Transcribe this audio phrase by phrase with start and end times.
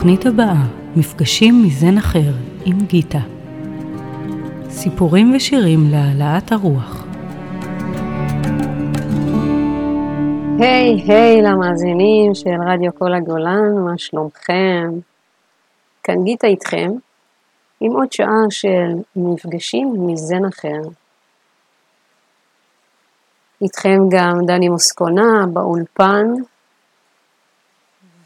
[0.00, 0.66] בתוכנית הבאה,
[0.96, 2.32] מפגשים מזן אחר
[2.64, 3.18] עם גיטה.
[4.68, 7.04] סיפורים ושירים להעלאת הרוח.
[10.58, 14.90] היי, היי למאזינים של רדיו כל הגולן, מה שלומכם?
[16.02, 16.90] כאן גיטה איתכם,
[17.80, 20.90] עם עוד שעה של מפגשים מזן אחר.
[23.62, 26.26] איתכם גם דני מוסקונה באולפן,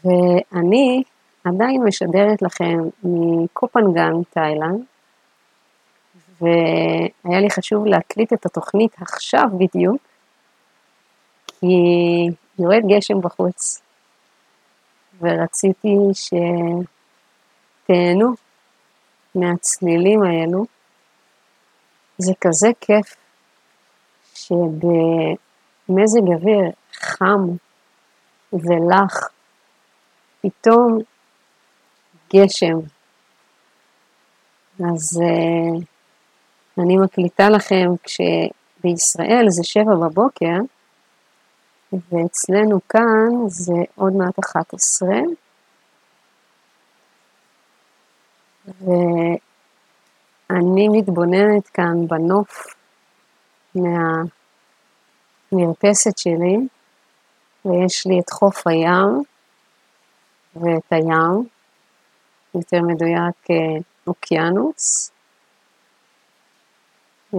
[0.05, 1.03] ואני
[1.45, 4.83] עדיין משדרת לכם מקופנגן, תאילנד,
[6.41, 10.01] והיה לי חשוב להקליט את התוכנית עכשיו בדיוק,
[11.47, 11.65] כי
[12.59, 13.81] יורד גשם בחוץ,
[15.21, 15.95] ורציתי
[17.83, 18.33] שתהנו
[19.35, 20.65] מהצלילים האלו.
[22.17, 23.15] זה כזה כיף
[24.35, 27.41] שבמזג אוויר חם
[28.53, 29.29] ולח,
[30.41, 30.99] פתאום
[32.33, 32.79] גשם.
[34.79, 35.81] אז uh,
[36.77, 40.57] אני מקליטה לכם כשבישראל זה שבע בבוקר,
[41.93, 45.09] ואצלנו כאן זה עוד מעט 11.
[50.49, 52.75] ואני מתבוננת כאן בנוף
[55.51, 56.57] מהמרפסת שלי,
[57.65, 59.23] ויש לי את חוף הים
[60.55, 61.54] ואת הים,
[62.55, 63.47] יותר מדויק
[64.07, 65.11] אוקיינוס.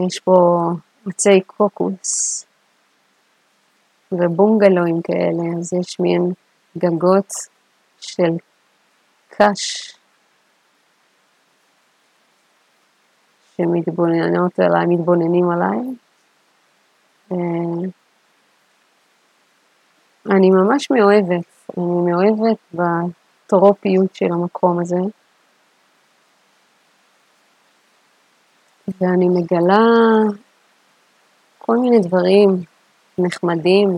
[0.07, 0.69] יש פה
[1.07, 2.47] עצי קוקוס
[4.13, 6.33] ובונגלואים כאלה, אז יש מין
[6.79, 7.29] גגות
[8.01, 8.33] של
[9.29, 9.93] קש
[13.57, 15.79] שמתבוננות עליי, מתבוננים עליי.
[20.31, 21.47] אני ממש מאוהבת,
[21.79, 22.59] אני מאוהבת
[23.47, 24.97] בטרופיות של המקום הזה.
[29.01, 29.87] ואני מגלה
[31.59, 32.63] כל מיני דברים
[33.19, 33.89] נחמדים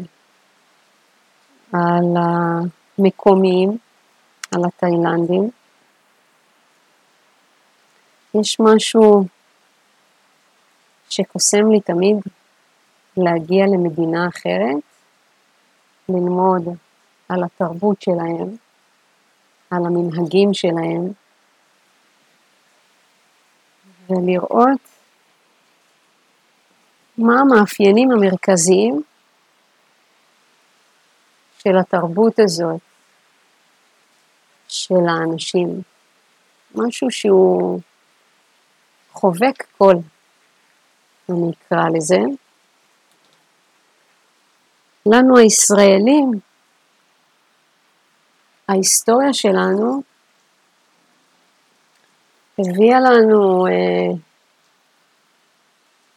[1.72, 3.78] על המקומיים,
[4.54, 5.50] על התאילנדים.
[8.34, 9.24] יש משהו
[11.08, 12.16] שקוסם לי תמיד
[13.16, 14.82] להגיע למדינה אחרת,
[16.08, 16.68] ללמוד
[17.28, 18.67] על התרבות שלהם,
[19.70, 21.12] על המנהגים שלהם,
[24.10, 24.80] ולראות
[27.18, 29.02] מה המאפיינים המרכזיים
[31.58, 32.80] של התרבות הזאת,
[34.68, 35.82] של האנשים.
[36.74, 37.80] משהו שהוא
[39.12, 39.96] חובק קול,
[41.28, 42.18] אני אקרא לזה.
[45.06, 46.32] לנו הישראלים,
[48.68, 50.02] ההיסטוריה שלנו
[52.58, 54.18] הביאה לנו אה,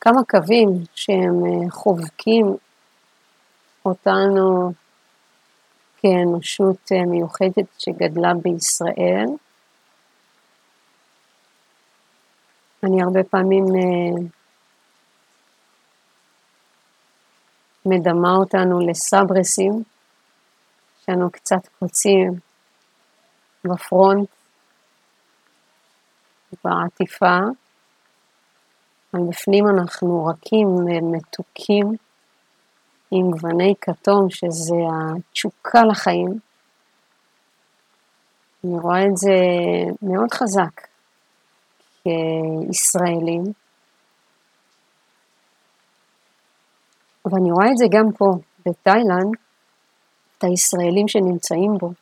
[0.02, 2.46] כמה קווים שהם אה, חובקים
[3.86, 4.74] אותנו
[5.98, 9.28] כאנושות אה, מיוחדת שגדלה בישראל.
[12.84, 14.28] אני הרבה פעמים אה,
[17.86, 19.84] מדמה אותנו לסברסים,
[21.12, 22.32] לנו קצת קוצים
[23.64, 24.30] בפרונט,
[26.64, 27.38] בעטיפה,
[29.14, 31.86] אבל בפנים אנחנו רכים ומתוקים
[33.12, 36.40] עם גווני כתום, שזה התשוקה לחיים.
[38.64, 39.36] אני רואה את זה
[40.02, 40.88] מאוד חזק
[42.04, 43.44] כישראלים.
[47.26, 48.26] ואני רואה את זה גם פה,
[48.66, 49.36] בתאילנד,
[50.42, 51.94] את הישראלים שנמצאים בו.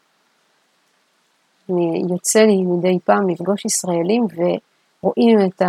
[2.09, 5.61] יוצא לי מדי פעם לפגוש ישראלים ורואים את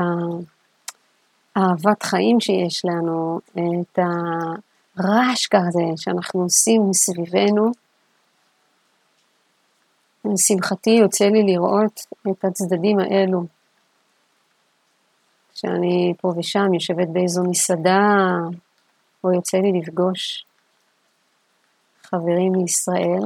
[1.57, 7.71] האהבת חיים שיש לנו, את הרעש כזה שאנחנו עושים מסביבנו.
[10.25, 12.01] לשמחתי יוצא לי לראות
[12.31, 13.45] את הצדדים האלו.
[15.55, 18.37] כשאני פה ושם יושבת באיזו מסעדה,
[19.25, 20.45] או יוצא לי לפגוש
[22.11, 23.25] חברים מישראל.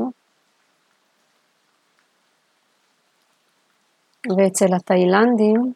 [4.36, 5.72] ואצל התאילנדים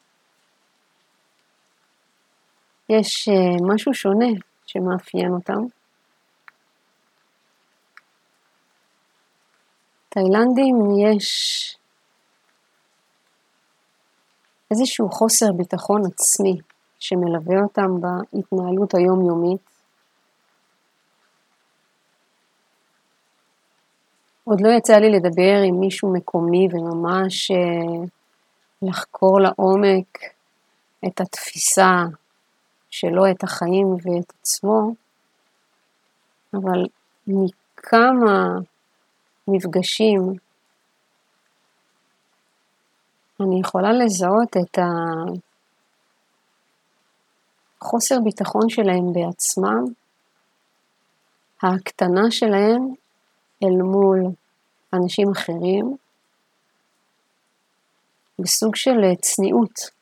[2.88, 4.26] יש אה, משהו שונה
[4.66, 5.62] שמאפיין אותם.
[10.08, 10.76] תאילנדים
[11.06, 11.28] יש
[14.70, 16.58] איזשהו חוסר ביטחון עצמי
[16.99, 19.68] שמלווה אותם בהתנהלות היומיומית.
[24.49, 28.06] עוד לא יצא לי לדבר עם מישהו מקומי וממש אה,
[28.83, 30.19] לחקור לעומק
[31.06, 31.93] את התפיסה
[32.91, 34.93] שלו, את החיים ואת עצמו,
[36.55, 36.87] אבל
[37.27, 38.59] מכמה
[39.49, 40.21] מפגשים
[43.41, 44.79] אני יכולה לזהות את
[47.83, 49.85] החוסר ביטחון שלהם בעצמם,
[51.62, 52.95] ההקטנה שלהם
[53.62, 54.19] אל מול
[54.94, 55.96] אנשים אחרים,
[58.38, 59.99] בסוג של צניעות.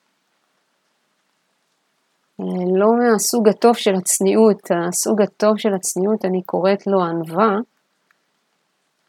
[2.76, 7.56] לא מהסוג הטוב של הצניעות, הסוג הטוב של הצניעות אני קוראת לו ענווה.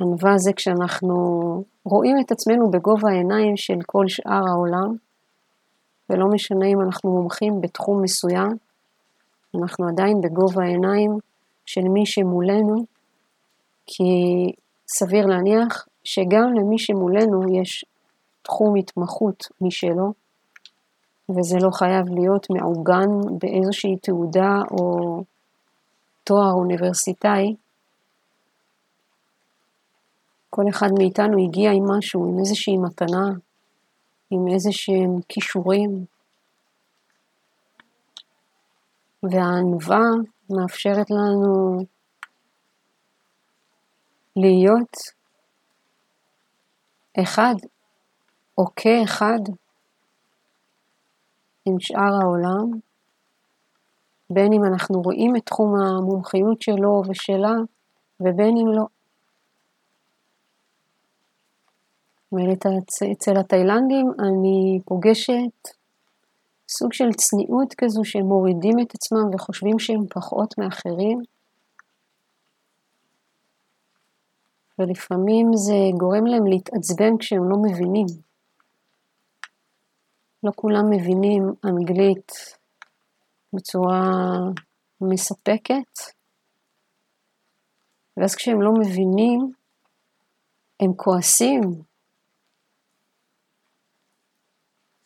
[0.01, 1.15] ענווה זה כשאנחנו
[1.85, 4.95] רואים את עצמנו בגובה העיניים של כל שאר העולם,
[6.09, 8.57] ולא משנה אם אנחנו מומחים בתחום מסוים,
[9.55, 11.11] אנחנו עדיין בגובה העיניים
[11.65, 12.85] של מי שמולנו,
[13.87, 14.03] כי
[14.87, 17.85] סביר להניח שגם למי שמולנו יש
[18.41, 20.13] תחום התמחות משלו,
[21.29, 25.23] וזה לא חייב להיות מעוגן באיזושהי תעודה או
[26.23, 27.55] תואר אוניברסיטאי.
[30.49, 33.27] כל אחד מאיתנו הגיע עם משהו, עם איזושהי מתנה,
[34.31, 36.05] עם איזשהם כישורים.
[39.23, 40.05] והענווה
[40.49, 41.79] מאפשרת לנו
[44.37, 44.93] להיות
[47.21, 47.55] אחד
[48.57, 49.39] או כאחד
[51.65, 52.79] עם שאר העולם,
[54.29, 57.55] בין אם אנחנו רואים את תחום המומחיות שלו ושלה,
[58.19, 58.85] ובין אם לא.
[63.11, 65.67] אצל התאילנדים אני פוגשת
[66.69, 71.21] סוג של צניעות כזו שהם מורידים את עצמם וחושבים שהם פחות מאחרים.
[74.79, 78.05] ולפעמים זה גורם להם להתעצבן כשהם לא מבינים.
[80.43, 82.31] לא כולם מבינים אנגלית
[83.53, 84.01] בצורה
[85.01, 85.93] מספקת,
[88.17, 89.51] ואז כשהם לא מבינים,
[90.79, 91.61] הם כועסים.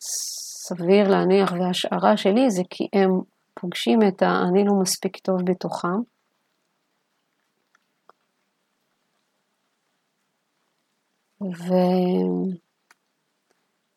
[0.00, 3.10] סביר להניח, וההשערה שלי זה כי הם
[3.54, 6.11] פוגשים את ה"אני לא מספיק טוב" בתוכם.
[11.42, 11.74] ו...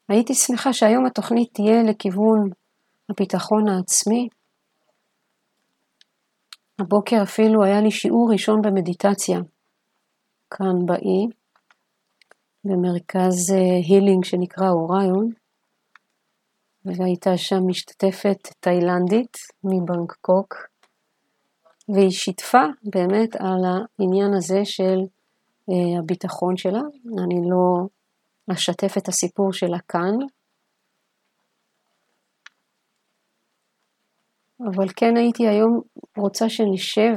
[0.09, 2.50] הייתי שמחה שהיום התוכנית תהיה לכיוון
[3.09, 4.27] הביטחון העצמי.
[6.80, 9.39] הבוקר אפילו היה לי שיעור ראשון במדיטציה,
[10.51, 11.27] כאן באי,
[12.63, 13.53] במרכז
[13.89, 15.30] הילינג אה, שנקרא אוריון,
[16.86, 20.56] והייתה שם משתתפת תאילנדית מבנקקוק,
[21.89, 24.98] והיא שיתפה באמת על העניין הזה של
[26.00, 26.81] הביטחון שלה.
[27.23, 27.88] אני לא
[28.53, 30.17] אשתף את הסיפור שלה כאן.
[34.59, 35.81] אבל כן הייתי היום
[36.17, 37.15] רוצה שנשב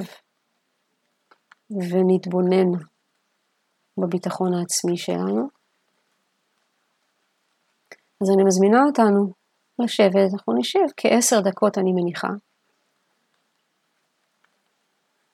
[1.70, 2.70] ונתבונן
[3.98, 5.48] בביטחון העצמי שלנו.
[8.22, 9.32] אז אני מזמינה אותנו
[9.78, 12.28] לשבת, אנחנו נשב כעשר דקות אני מניחה.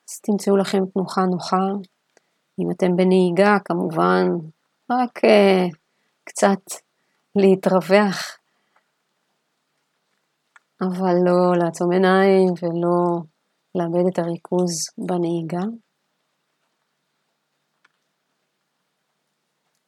[0.08, 1.56] אז תמצאו לכם תנוחה נוחה.
[2.58, 4.26] אם אתם בנהיגה, כמובן,
[4.90, 5.76] רק uh,
[6.24, 6.64] קצת
[7.36, 8.38] להתרווח,
[10.80, 13.22] אבל לא לעצום עיניים ולא
[13.74, 15.64] לאבד את הריכוז בנהיגה.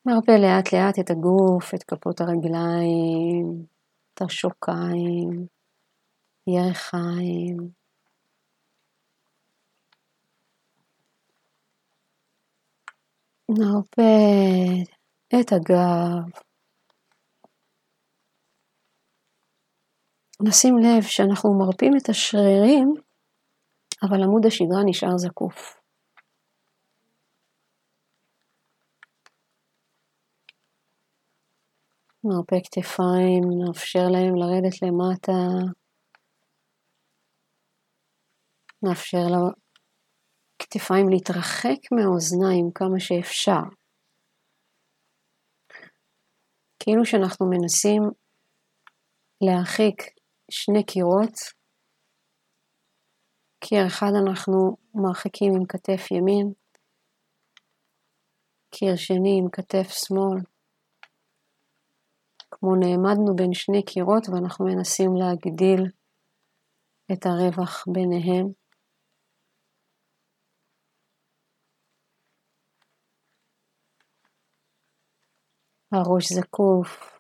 [0.07, 3.65] מרפא לאט לאט את הגוף, את כפות הרגליים,
[4.15, 5.47] את השוקיים,
[6.47, 7.86] ירחיים.
[13.49, 14.03] נרפא
[15.41, 16.47] את הגב.
[20.49, 22.95] נשים לב שאנחנו מרפים את השרירים,
[24.03, 25.77] אבל עמוד השדרה נשאר זקוף.
[32.25, 35.33] נרפה כתפיים, נאפשר להם לרדת למטה.
[38.83, 39.27] נאפשר
[40.61, 43.63] לכתפיים להתרחק מהאוזניים כמה שאפשר.
[46.79, 48.03] כאילו שאנחנו מנסים
[49.41, 50.03] להרחיק
[50.51, 51.35] שני קירות,
[53.61, 56.53] קיר אחד אנחנו מרחיקים עם כתף ימין,
[58.71, 60.39] קיר שני עם כתף שמאל,
[62.51, 65.83] כמו נעמדנו בין שני קירות ואנחנו מנסים להגדיל
[67.13, 68.66] את הרווח ביניהם.
[75.93, 77.17] הראש זקוף.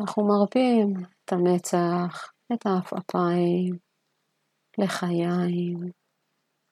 [0.00, 3.78] אנחנו מרפים את המצח, את העפעפיים,
[4.78, 5.92] לחיים,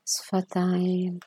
[0.08, 1.18] שפתיים.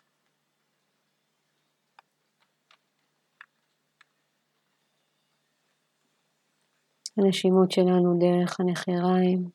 [7.17, 9.49] הנשימות שלנו דרך הנחיריים.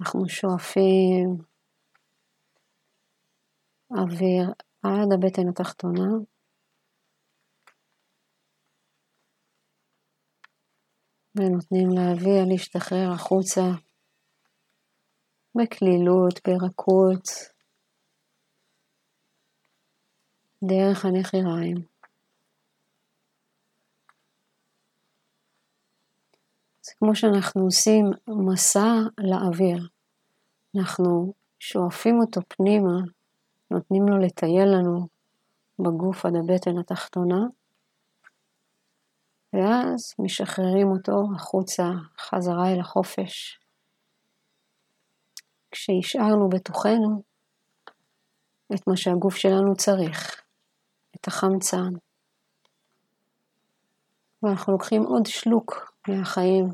[0.00, 1.44] אנחנו שואפים
[3.90, 6.08] אוויר עד הבטן התחתונה.
[11.34, 13.62] ונותנים לאוויר להשתחרר החוצה
[15.54, 17.28] בקלילות, ברכות,
[20.64, 21.76] דרך הנחיריים.
[26.82, 29.88] זה כמו שאנחנו עושים מסע לאוויר.
[30.76, 33.19] אנחנו שואפים אותו פנימה,
[33.70, 35.06] נותנים לו לטייל לנו
[35.78, 37.40] בגוף עד הבטן התחתונה,
[39.52, 41.84] ואז משחררים אותו החוצה,
[42.18, 43.60] חזרה אל החופש.
[45.70, 47.22] כשהשארנו בתוכנו
[48.74, 50.42] את מה שהגוף שלנו צריך,
[51.16, 51.90] את החמצן.
[54.42, 56.68] ואנחנו לוקחים עוד שלוק מהחיים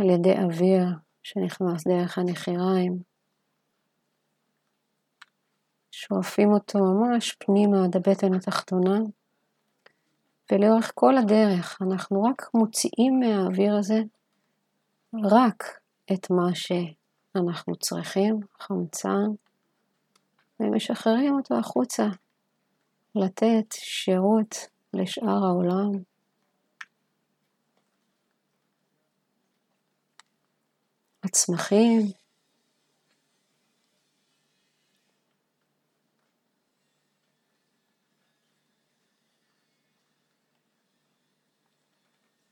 [0.00, 0.84] על ידי אוויר
[1.22, 3.17] שנכנס דרך הנחיריים.
[6.00, 8.98] שואפים אותו ממש פנימה עד הבטן התחתונה,
[10.52, 13.98] ולאורך כל הדרך אנחנו רק מוציאים מהאוויר הזה
[15.24, 15.64] רק
[16.12, 19.26] את מה שאנחנו צריכים, חמצן,
[20.60, 22.06] ומשחררים אותו החוצה,
[23.14, 24.56] לתת שירות
[24.94, 25.92] לשאר העולם.
[31.24, 32.00] הצמחים,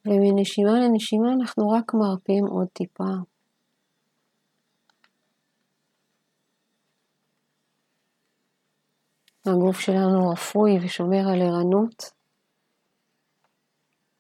[0.07, 3.05] ומנשימה לנשימה אנחנו רק מרפים עוד טיפה.
[9.47, 12.11] הגוף שלנו רפוי ושומר על ערנות,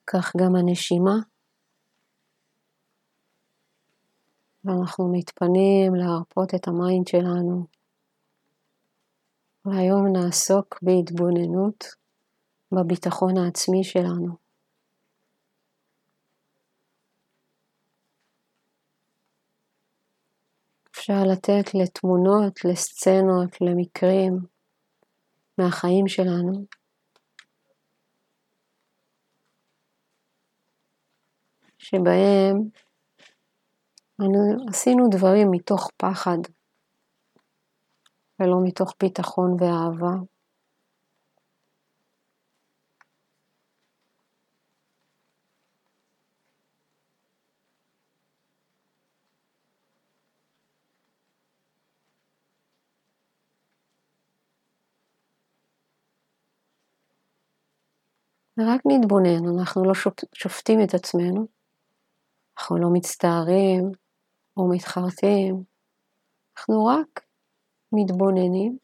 [0.06, 1.14] כך גם הנשימה.
[4.64, 7.66] ואנחנו מתפנים להרפות את ה mind שלנו.
[9.64, 11.84] והיום נעסוק בהתבוננות
[12.72, 14.45] בביטחון העצמי שלנו.
[21.06, 24.38] אפשר לתת לתמונות, לסצנות, למקרים
[25.58, 26.66] מהחיים שלנו.
[31.78, 32.56] שבהם
[34.20, 36.38] אנו עשינו דברים מתוך פחד
[38.40, 40.35] ולא מתוך ביטחון ואהבה.
[58.58, 59.92] ורק נתבונן, אנחנו לא
[60.34, 61.46] שופטים את עצמנו,
[62.58, 63.92] אנחנו לא מצטערים
[64.56, 65.62] או מתחרטים,
[66.58, 67.20] אנחנו רק
[67.92, 68.78] מתבוננים.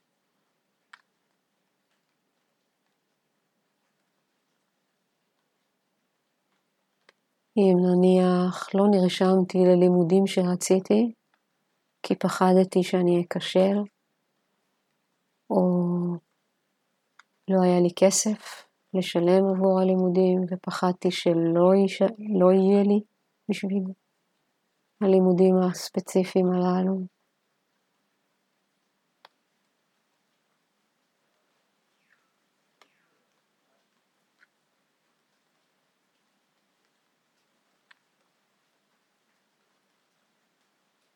[7.57, 11.13] אם נניח לא נרשמתי ללימודים שרציתי,
[12.03, 13.77] כי פחדתי שאני אכשל,
[15.51, 15.63] או
[17.49, 22.03] לא היה לי כסף, לשלם עבור הלימודים, ופחדתי שלא יש...
[22.39, 23.01] לא יהיה לי
[23.49, 23.85] בשביל
[25.01, 26.99] הלימודים הספציפיים הללו.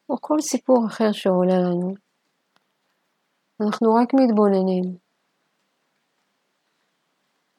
[0.08, 1.94] או כל סיפור אחר שעולה לנו.
[3.60, 5.05] אנחנו רק מתבוננים.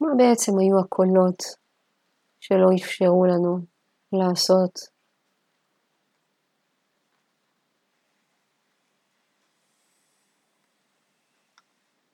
[0.01, 1.43] מה בעצם היו הקולות
[2.39, 3.59] שלא אפשרו לנו
[4.13, 4.79] לעשות?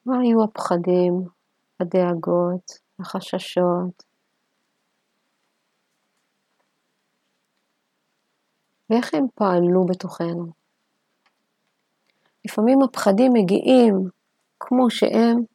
[0.06, 1.28] מה היו הפחדים,
[1.80, 4.04] הדאגות, החששות?
[8.90, 10.64] ואיך הם פעלו בתוכנו?
[12.46, 14.10] לפעמים הפחדים מגיעים
[14.60, 15.53] כמו שהם,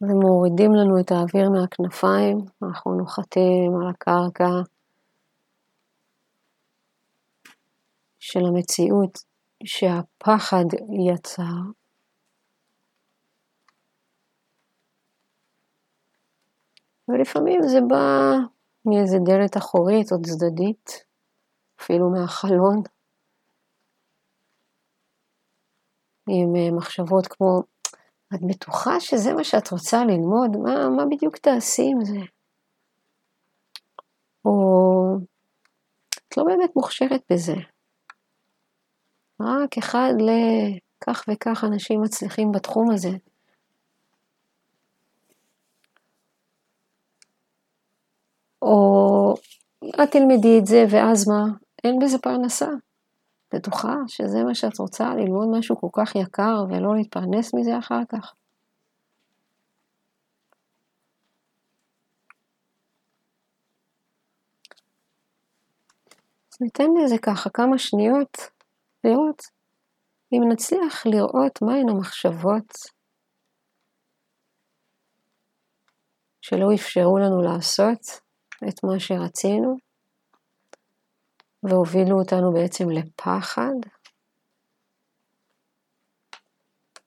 [0.00, 4.50] ומורידים לנו את האוויר מהכנפיים, אנחנו נוחתים על הקרקע
[8.18, 9.18] של המציאות
[9.64, 10.64] שהפחד
[11.08, 11.42] יצר.
[17.08, 18.32] ולפעמים זה בא
[18.84, 21.04] מאיזה דלת אחורית או צדדית,
[21.80, 22.82] אפילו מהחלון,
[26.28, 27.62] עם אה, מחשבות כמו
[28.34, 30.56] את בטוחה שזה מה שאת רוצה ללמוד?
[30.56, 32.20] מה, מה בדיוק תעשי עם זה?
[34.44, 35.16] או
[36.28, 37.54] את לא באמת מוכשרת בזה.
[39.40, 43.10] רק אחד לכך וכך אנשים מצליחים בתחום הזה.
[48.62, 49.34] או
[50.02, 51.44] את תלמדי את זה ואז מה?
[51.84, 52.68] אין בזה פרנסה.
[53.54, 58.34] בטוחה שזה מה שאת רוצה, ללמוד משהו כל כך יקר ולא להתפרנס מזה אחר כך?
[66.60, 68.36] ניתן לזה ככה כמה שניות
[69.04, 69.42] לראות
[70.32, 72.72] אם נצליח לראות מהן המחשבות
[76.40, 78.00] שלא אפשרו לנו לעשות
[78.68, 79.76] את מה שרצינו
[81.62, 83.74] והובילו אותנו בעצם לפחד,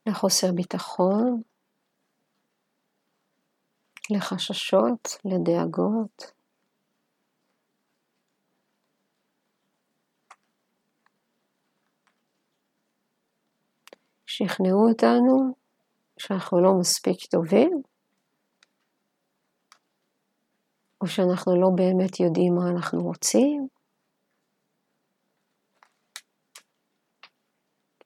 [0.05, 1.41] לחוסר ביטחון,
[4.09, 6.31] לחששות, לדאגות.
[14.25, 15.53] שכנעו אותנו
[16.17, 17.81] שאנחנו לא מספיק טובים,
[21.01, 23.72] או שאנחנו לא באמת יודעים מה אנחנו רוצים.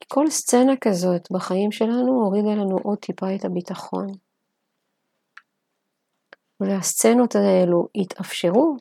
[0.07, 4.07] כל סצנה כזאת בחיים שלנו הורידה לנו עוד טיפה את הביטחון.
[6.59, 8.77] והסצנות האלו התאפשרו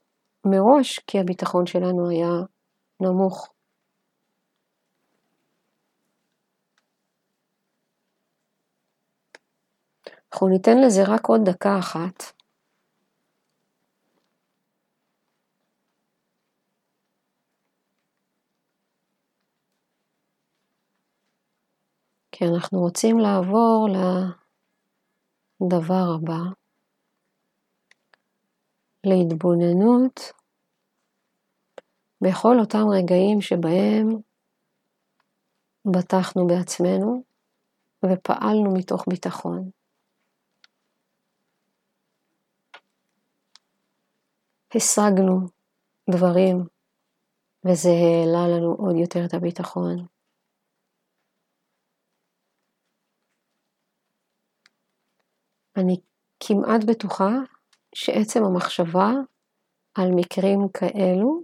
[0.46, 2.30] מראש כי הביטחון שלנו היה
[3.00, 3.52] נמוך.
[10.32, 12.35] אנחנו ניתן לזה רק עוד דקה אחת.
[22.38, 23.88] כי אנחנו רוצים לעבור
[25.60, 26.38] לדבר הבא,
[29.04, 30.20] להתבוננות
[32.20, 34.08] בכל אותם רגעים שבהם
[35.84, 37.22] בטחנו בעצמנו
[38.04, 39.70] ופעלנו מתוך ביטחון.
[44.74, 45.40] השגנו
[46.10, 46.66] דברים
[47.64, 50.15] וזה העלה לנו עוד יותר את הביטחון.
[55.80, 56.00] אני
[56.40, 57.32] כמעט בטוחה
[57.94, 59.08] שעצם המחשבה
[59.98, 61.42] על מקרים כאלו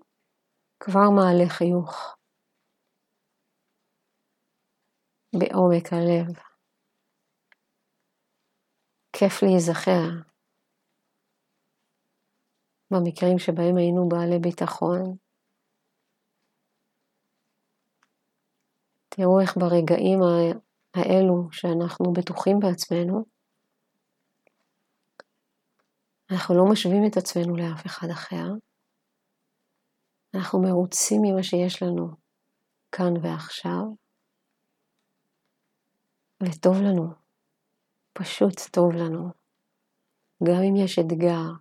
[0.81, 2.17] כבר מעלה חיוך
[5.39, 6.53] בעומק הלב.
[9.17, 10.33] כיף להיזכר
[12.93, 15.17] במקרים שבהם היינו בעלי ביטחון.
[19.09, 20.19] תראו איך ברגעים
[20.97, 23.32] האלו שאנחנו בטוחים בעצמנו,
[26.33, 28.47] אנחנו לא משווים את עצמנו לאף אחד אחר.
[30.35, 32.09] אנחנו מרוצים ממה שיש לנו
[32.93, 33.85] כאן ועכשיו,
[36.43, 37.09] וטוב לנו,
[38.13, 39.31] פשוט טוב לנו.
[40.45, 41.53] גם אם יש אתגר,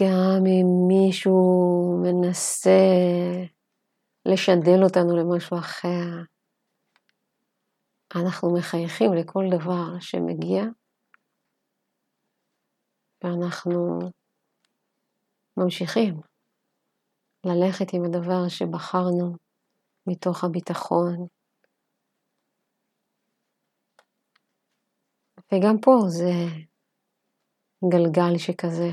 [0.00, 2.70] גם אם מישהו מנסה
[4.26, 6.35] לשדל אותנו למשהו אחר,
[8.22, 10.62] אנחנו מחייכים לכל דבר שמגיע,
[13.24, 13.98] ואנחנו
[15.56, 16.20] ממשיכים
[17.46, 19.36] ללכת עם הדבר שבחרנו
[20.06, 21.26] מתוך הביטחון.
[25.52, 26.32] וגם פה זה
[27.92, 28.90] גלגל שכזה.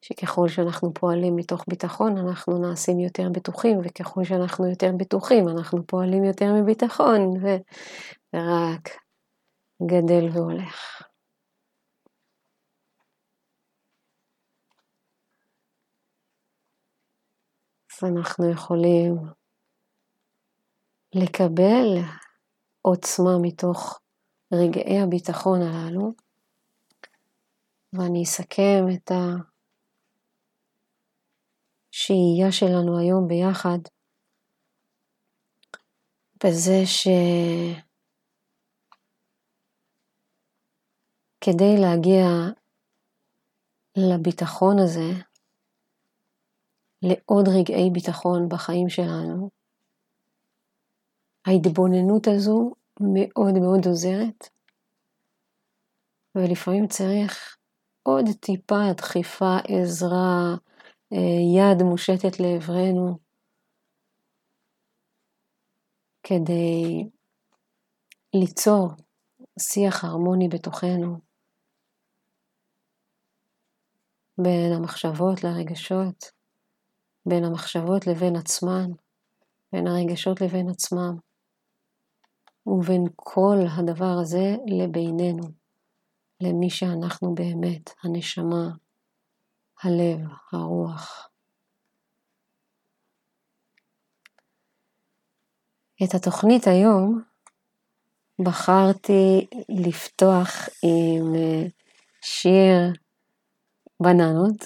[0.00, 6.24] שככל שאנחנו פועלים מתוך ביטחון, אנחנו נעשים יותר בטוחים, וככל שאנחנו יותר בטוחים, אנחנו פועלים
[6.24, 7.34] יותר מביטחון,
[8.32, 8.88] ורק
[9.82, 11.02] גדל והולך.
[18.02, 19.16] אז אנחנו יכולים
[21.14, 21.86] לקבל
[22.82, 24.00] עוצמה מתוך
[24.52, 26.12] רגעי הביטחון הללו,
[27.92, 29.57] ואני אסכם את ה...
[31.98, 33.78] השהייה שלנו היום ביחד,
[36.44, 36.82] בזה
[41.36, 42.24] שכדי להגיע
[43.96, 45.10] לביטחון הזה,
[47.02, 49.50] לעוד רגעי ביטחון בחיים שלנו,
[51.46, 54.48] ההתבוננות הזו מאוד מאוד עוזרת,
[56.34, 57.56] ולפעמים צריך
[58.02, 60.67] עוד טיפה דחיפה, עזרה,
[61.56, 63.18] יד מושטת לעברנו,
[66.22, 67.08] כדי
[68.34, 68.88] ליצור
[69.58, 71.18] שיח הרמוני בתוכנו,
[74.38, 76.30] בין המחשבות לרגשות,
[77.26, 78.90] בין המחשבות לבין עצמן,
[79.72, 81.16] בין הרגשות לבין עצמם,
[82.66, 85.44] ובין כל הדבר הזה לבינינו,
[86.40, 88.68] למי שאנחנו באמת, הנשמה,
[89.82, 90.18] הלב,
[90.52, 91.28] הרוח.
[96.04, 97.22] את התוכנית היום
[98.38, 101.66] בחרתי לפתוח עם אה,
[102.20, 102.92] שיר
[104.00, 104.64] בננות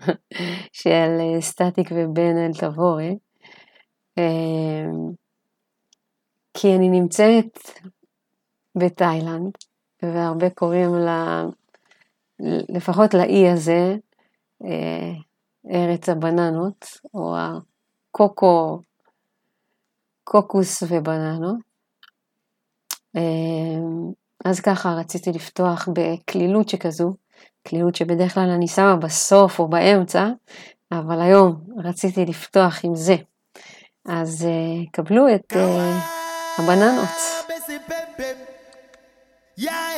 [0.82, 3.18] של אה, סטטיק ובן אל תבורי,
[4.18, 4.90] אה,
[6.54, 7.58] כי אני נמצאת
[8.78, 9.52] בתאילנד,
[10.02, 11.44] והרבה קוראים לה,
[12.68, 13.96] לפחות לאי הזה,
[15.70, 18.80] ארץ הבננות, או הקוקו,
[20.24, 21.56] קוקוס ובננות.
[23.16, 24.12] אמ,
[24.44, 27.14] אז ככה רציתי לפתוח בקלילות שכזו,
[27.62, 30.28] קלילות שבדרך כלל אני שמה בסוף או באמצע,
[30.92, 33.16] אבל היום רציתי לפתוח עם זה.
[34.06, 35.56] אז uh, קבלו את uh,
[36.58, 37.08] הבננות.
[39.56, 39.91] תגידו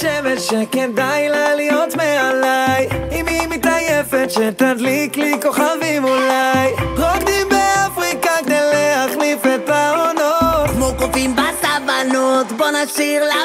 [0.00, 2.88] לשמש שכדאי לה להיות מעליי.
[3.12, 6.68] אם היא מתעייפת שתדליק לי כוכבים אולי.
[6.96, 10.70] רוקדים באפריקה כדי להחליף את העונות.
[10.70, 13.44] כמו קופים בסבנות בוא נשאיר לה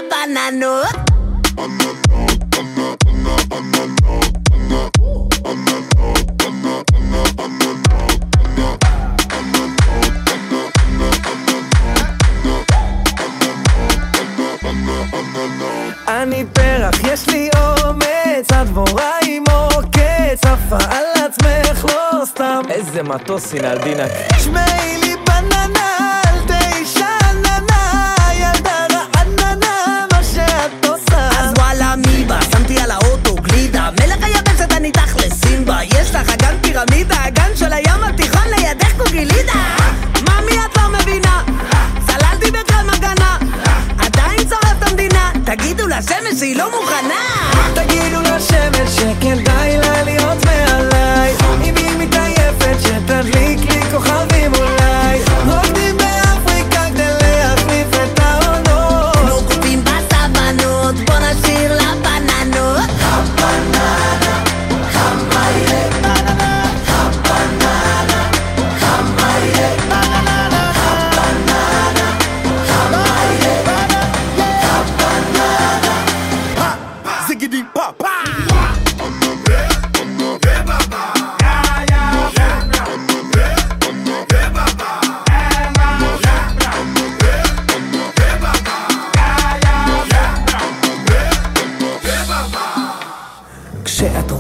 [23.08, 25.16] מטוס הנה על דינק שמעי לי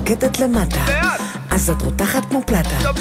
[0.09, 0.85] רוקדת למטה,
[1.51, 2.91] אז את רותחת כמו פלטה.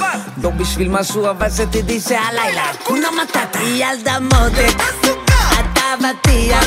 [0.43, 2.63] לא בשביל משהו, אבל שתדעי שהלילה.
[2.85, 3.59] כונה מטאטה.
[3.63, 4.83] ילדה מותק,
[5.53, 6.67] את אבטיח,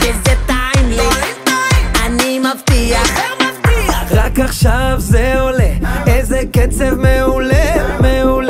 [0.00, 1.08] וזה טעים לי,
[2.04, 3.20] אני מבטיח.
[4.10, 5.72] רק עכשיו זה עולה,
[6.06, 8.49] איזה קצב מעולה, מעולה.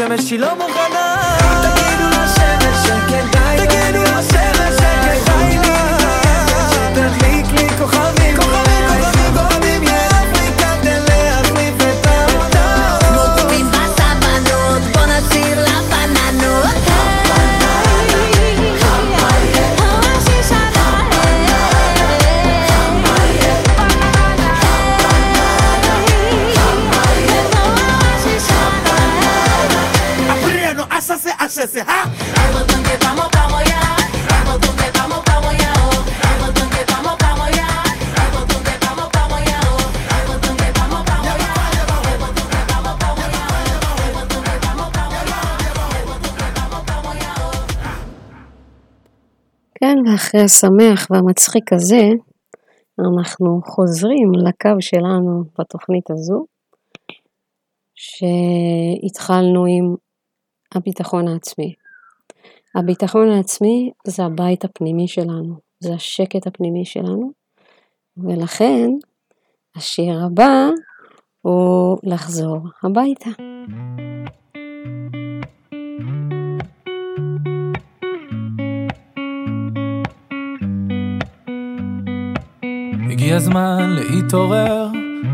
[0.00, 1.09] תגידו לשמש שהיא לא מוכנה.
[50.20, 52.08] ואחרי השמח והמצחיק הזה,
[53.00, 56.44] אנחנו חוזרים לקו שלנו בתוכנית הזו,
[57.94, 59.94] שהתחלנו עם
[60.74, 61.74] הביטחון העצמי.
[62.74, 67.32] הביטחון העצמי זה הבית הפנימי שלנו, זה השקט הפנימי שלנו,
[68.16, 68.88] ולכן
[69.76, 70.68] השיר הבא
[71.40, 73.30] הוא לחזור הביתה.
[83.36, 84.86] הזמן להתעורר,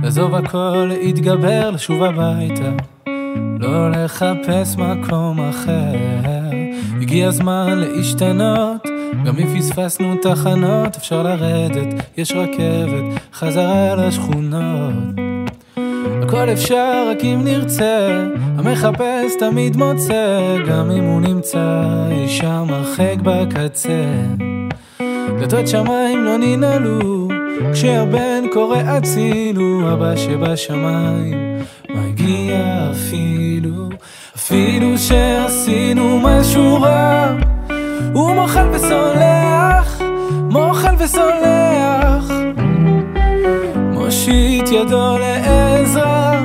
[0.02, 2.70] לעזוב הכל, להתגבר, לשוב הביתה.
[3.60, 5.96] לא לחפש מקום אחר.
[7.00, 8.86] הגיע הזמן להשתנות,
[9.24, 14.94] גם אם פספסנו תחנות, אפשר לרדת, יש רכבת, חזרה לשכונות.
[16.22, 18.24] הכל אפשר רק אם נרצה,
[18.58, 24.04] המחפש תמיד מוצא, גם אם הוא נמצא אי שם הרחק בקצה.
[25.38, 27.25] דלתות שמיים לא ננעלו,
[27.72, 33.88] כשהבן קורא הצילו, אבא שבשמיים מגיע אפילו,
[34.36, 37.32] אפילו שעשינו משהו רע,
[38.14, 40.00] הוא מוחל וסולח,
[40.50, 42.30] מוחל וסולח,
[43.76, 46.42] מושיט ידו לעזרה,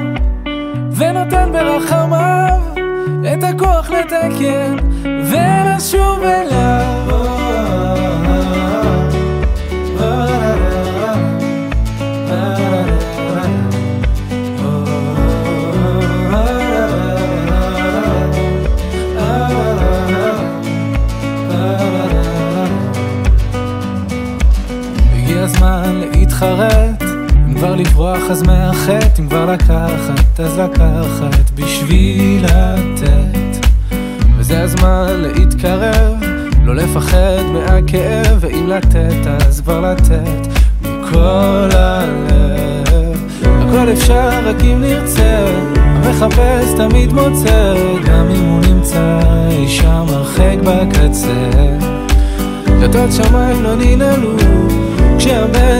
[0.95, 2.61] ונותן ברחמיו
[3.33, 7.40] את הכוח לתקן ולשוב אליו.
[26.41, 27.03] להתחרט
[27.47, 33.67] אם כבר לברוח אז מאחת, אם כבר לקחת אז לקחת בשביל לתת.
[34.37, 36.13] וזה הזמן להתקרב,
[36.63, 40.47] לא לפחד מהכאב ואם לתת אז כבר לתת
[40.81, 43.29] מכל הלב.
[43.43, 47.73] הכל אפשר רק אם נרצה, המחפש תמיד מוצא
[48.05, 49.19] גם אם הוא נמצא
[49.51, 51.49] אי שם הרחק בקצה.
[52.65, 54.50] דלתות שמיים לא ננעלו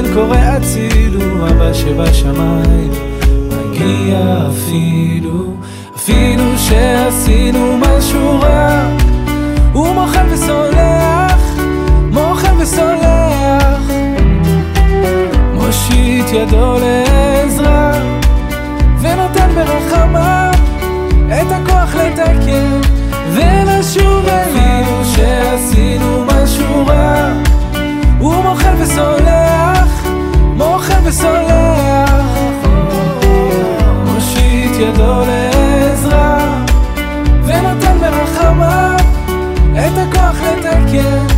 [0.01, 2.91] כשהבן קורא הצילו, אבא שבשמיים
[3.49, 5.55] מגיע אפילו,
[5.95, 8.89] אפילו שעשינו משהו רע,
[9.73, 11.41] הוא מוחל וסולח,
[12.11, 13.81] מוחל וסולח,
[15.53, 17.91] מושיט ידו לעזרה,
[19.01, 20.51] ונותן ברחמיו
[21.27, 22.81] את הכוח לתקן
[23.33, 27.33] ולשוב אפילו שעשינו משהו רע
[28.19, 29.50] הוא מוחל וסולח,
[31.11, 32.11] וסולח
[34.05, 36.63] מושיט ידו לעזרה
[37.45, 38.95] ונותן ברחמיו
[39.73, 41.30] את הכוח לתקן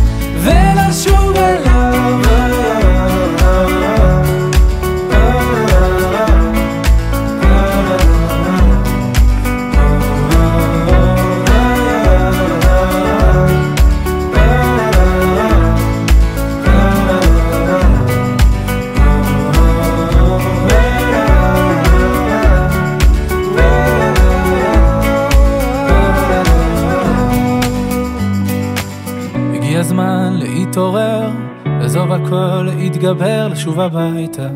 [33.14, 34.48] הכל, להתגבר, לשוב הביתה.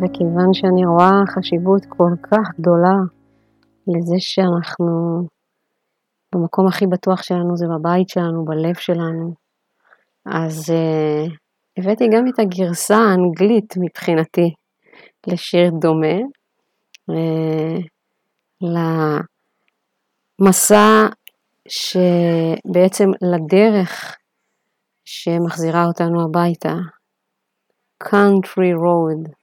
[0.00, 2.96] וכיוון שאני רואה חשיבות כל כך גדולה
[3.86, 5.22] לזה שאנחנו
[6.34, 9.34] במקום הכי בטוח שלנו זה בבית שלנו, בלב שלנו,
[10.26, 11.30] אז uh,
[11.78, 14.54] הבאתי גם את הגרסה האנגלית מבחינתי
[15.26, 16.18] לשיר דומה,
[17.10, 17.82] uh,
[20.40, 21.06] למסע
[21.68, 24.16] שבעצם לדרך
[25.04, 26.74] שמחזירה אותנו הביתה.
[28.00, 29.34] Country Road.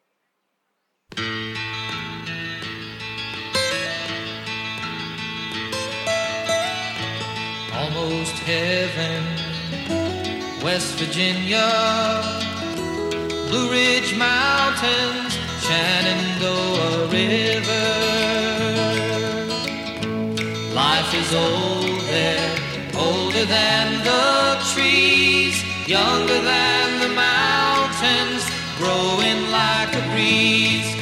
[7.71, 9.23] Almost heaven,
[10.63, 11.69] West Virginia,
[13.47, 17.87] Blue Ridge Mountains, Shenandoah River.
[20.73, 22.55] Life is old there,
[22.97, 26.76] older than the trees younger than
[30.27, 30.96] please.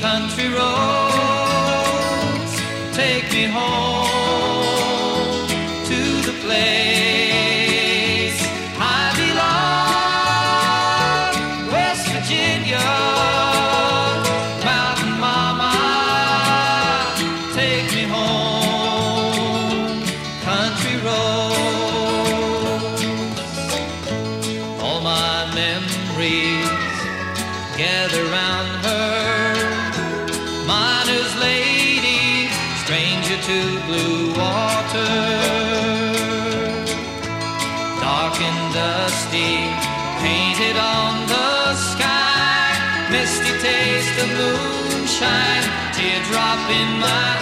[45.16, 47.35] Moonshine, teardrop in my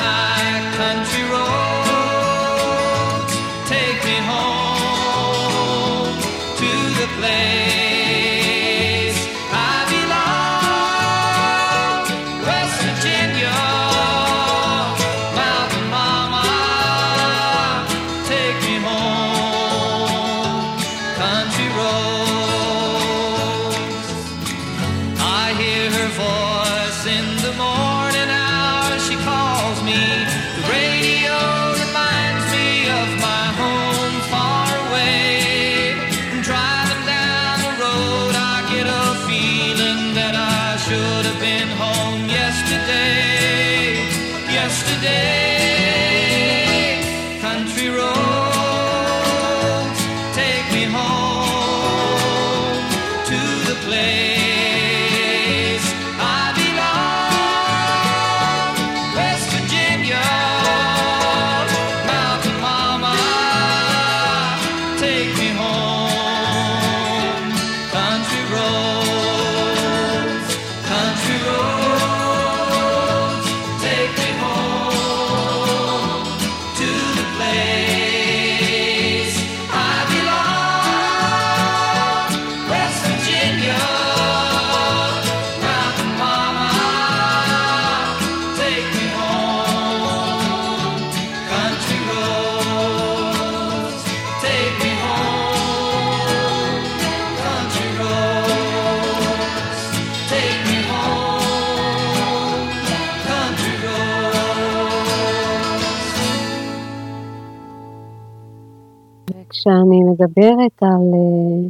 [110.14, 111.70] מדברת על אה,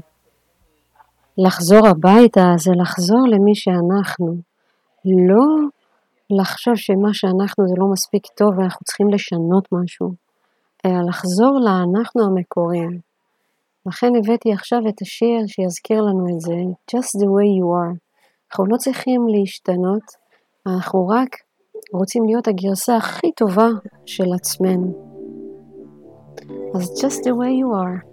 [1.38, 4.36] לחזור הביתה, זה לחזור למי שאנחנו.
[5.06, 5.46] לא
[6.30, 10.14] לחשוב שמה שאנחנו זה לא מספיק טוב ואנחנו צריכים לשנות משהו,
[10.86, 13.00] אלא לחזור לאנחנו המקוריים.
[13.86, 16.56] לכן הבאתי עכשיו את השיר שיזכיר לנו את זה,
[16.92, 17.98] Just the way you are.
[18.52, 20.04] אנחנו לא צריכים להשתנות,
[20.68, 21.30] אנחנו רק
[21.94, 23.68] רוצים להיות הגרסה הכי טובה
[24.06, 25.14] של עצמנו.
[26.76, 28.13] אז just the way you are,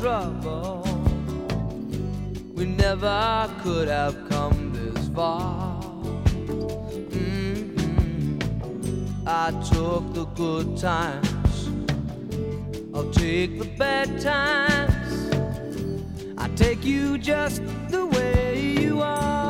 [0.00, 0.82] Trouble.
[2.54, 5.82] We never could have come this far.
[7.12, 7.76] Mhm.
[9.26, 11.68] I took the good times,
[12.94, 15.12] I'll take the bad times.
[16.38, 17.60] I take you just
[17.90, 18.46] the way
[18.80, 19.49] you are.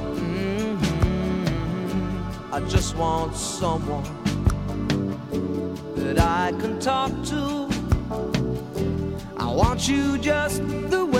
[0.00, 0.78] Mhm.
[2.52, 4.04] I just want someone
[5.96, 7.68] that I can talk to.
[9.36, 10.62] I want you just
[10.94, 11.19] the way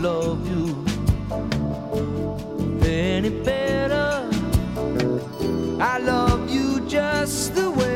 [0.00, 0.84] Love you
[2.84, 4.28] any better.
[5.80, 7.87] I love you just the way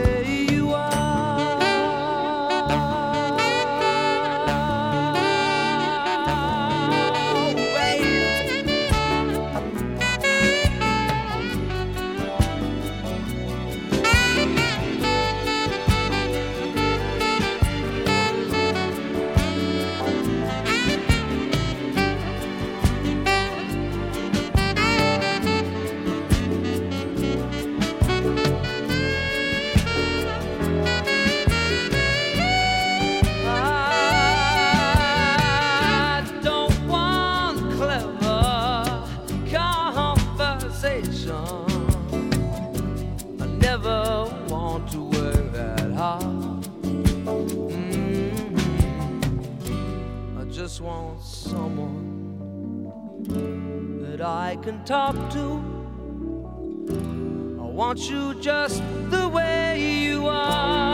[46.02, 46.22] hard.
[46.82, 47.86] Mhm.
[50.40, 52.08] I just want someone
[54.02, 55.46] that I can talk to.
[57.64, 59.66] I want you just the way
[60.04, 60.91] you are.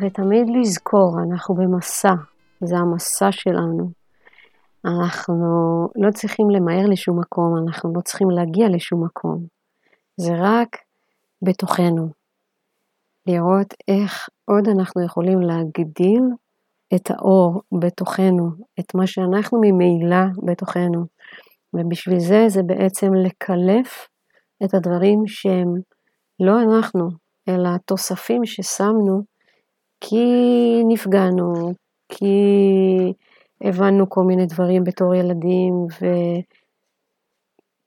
[0.00, 2.14] ותמיד לזכור, אנחנו במסע,
[2.60, 3.90] זה המסע שלנו.
[4.84, 5.44] אנחנו
[5.96, 9.46] לא צריכים למהר לשום מקום, אנחנו לא צריכים להגיע לשום מקום.
[10.16, 10.76] זה רק
[11.42, 12.08] בתוכנו.
[13.26, 16.22] לראות איך עוד אנחנו יכולים להגדיל
[16.94, 21.06] את האור בתוכנו, את מה שאנחנו ממילא בתוכנו.
[21.74, 24.08] ובשביל זה זה בעצם לקלף
[24.64, 25.74] את הדברים שהם
[26.40, 27.08] לא אנחנו,
[27.48, 29.22] אלא התוספים ששמנו
[30.00, 30.24] כי
[30.88, 31.74] נפגענו,
[32.08, 32.34] כי
[33.60, 35.86] הבנו כל מיני דברים בתור ילדים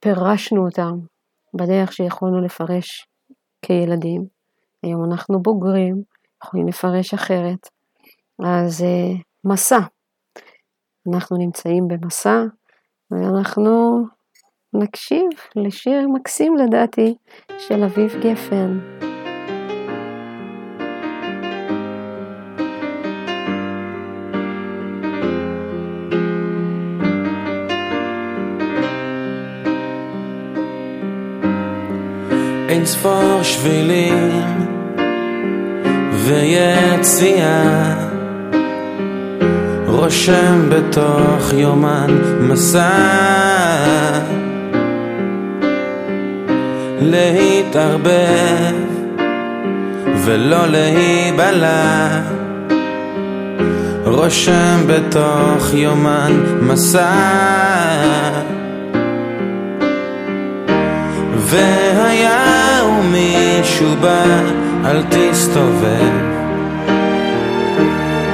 [0.00, 0.98] ופירשנו אותם
[1.54, 3.06] בדרך שיכולנו לפרש
[3.62, 4.24] כילדים.
[4.82, 6.02] היום אנחנו בוגרים,
[6.44, 7.68] יכולים לפרש אחרת.
[8.38, 9.80] אז uh, מסע.
[11.08, 12.42] אנחנו נמצאים במסע,
[13.10, 14.04] ואנחנו
[14.74, 17.14] נקשיב לשיר מקסים לדעתי
[17.58, 18.78] של אביב גפן.
[32.82, 34.42] אין ספור שבילים
[36.12, 37.94] ויציאה.
[39.86, 42.90] רושם בתוך יומן מסע.
[47.00, 48.74] להתערבב
[50.24, 52.08] ולא להיבלע.
[54.04, 57.12] רושם בתוך יומן מסע.
[61.52, 62.41] והיה
[63.82, 64.24] ומישהו בא,
[64.84, 66.32] אל תסתובב.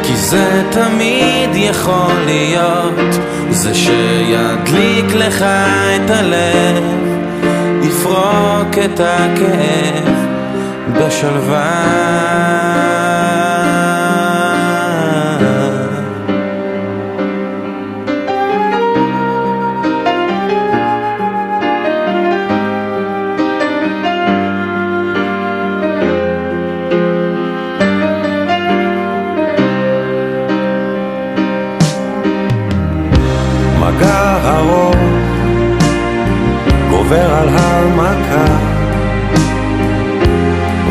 [0.02, 3.18] כי זה תמיד יכול להיות
[3.50, 6.84] זה שידליק לך את הלב
[7.82, 10.14] יפרוק את הכאב
[10.92, 12.57] בשלווה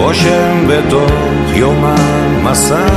[0.07, 2.87] רושם בתוך יומן מסע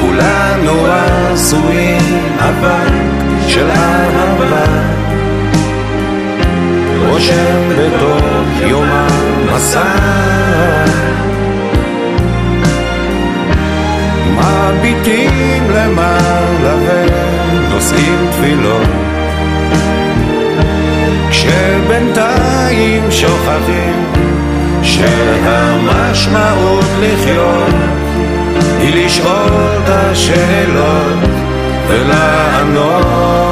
[0.00, 2.92] כולנו עשויים אבק
[3.46, 4.64] של אהבה.
[7.08, 9.06] רושם בתוך יומן
[9.52, 9.94] מסע
[14.30, 16.74] מביטים למעלה
[17.70, 18.88] ונושאים תפילות.
[21.30, 22.47] כשב...
[22.68, 24.12] ובינתיים שוכחים
[24.82, 27.74] שהמשמעות לחיות
[28.80, 31.18] היא לשאול את השאלות
[31.88, 33.47] ולענות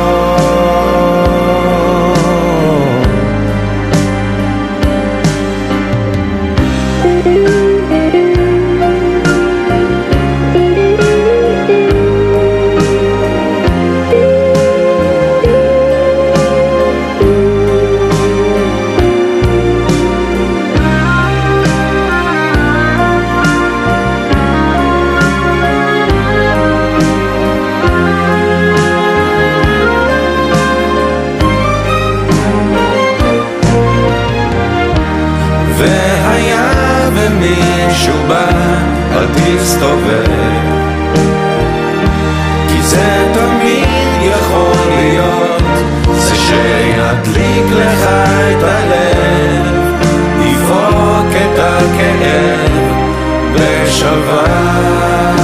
[39.67, 40.25] אסתובב
[42.69, 43.89] כי זה תמיד
[44.21, 45.63] יכול להיות
[46.15, 48.09] זה שידליק לך
[48.51, 49.67] את הלב
[50.41, 52.93] יפרוק את הכאב
[53.55, 55.36] בשבת.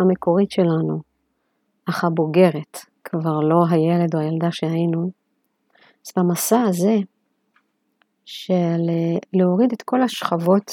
[0.00, 1.02] המקורית שלנו,
[1.88, 5.10] אך הבוגרת, כבר לא הילד או הילדה שהיינו,
[6.06, 6.96] אז במסע הזה
[8.24, 10.72] של אה, להוריד את כל השכבות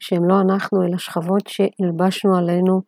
[0.00, 2.82] שהן לא אנחנו, אלא שכבות שהלבשנו עלינו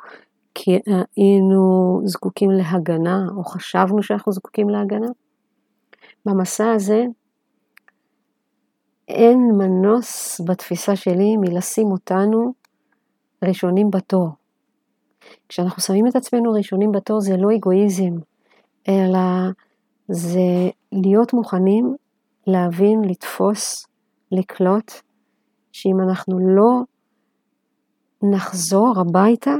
[0.54, 0.78] כי
[1.16, 5.08] היינו זקוקים להגנה, או חשבנו שאנחנו זקוקים להגנה.
[6.26, 7.04] במסע הזה
[9.08, 12.52] אין מנוס בתפיסה שלי מלשים אותנו
[13.44, 14.28] ראשונים בתור.
[15.48, 18.14] כשאנחנו שמים את עצמנו ראשונים בתור זה לא אגואיזם,
[18.88, 19.18] אלא
[20.08, 21.96] זה להיות מוכנים
[22.46, 23.86] להבין, לתפוס,
[24.32, 24.92] לקלוט,
[25.72, 26.82] שאם אנחנו לא
[28.22, 29.54] נחזור הביתה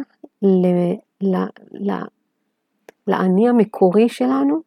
[3.07, 4.61] לאני המקורי שלנו,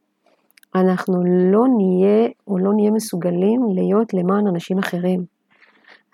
[0.76, 5.26] אנחנו לא נהיה או לא נהיה מסוגלים להיות למען אנשים אחרים.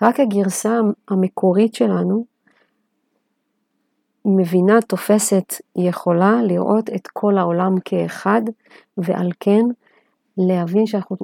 [0.02, 2.26] רק הגרסה המקורית שלנו
[4.26, 8.42] מבינה, תופסת, יכולה לראות את כל העולם כאחד,
[8.98, 9.62] ועל כן
[10.38, 11.18] להבין שאנחנו,